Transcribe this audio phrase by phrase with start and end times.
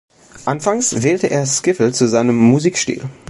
[0.45, 3.07] Anfangs wählte er Skiffle zu seinem Musikstil.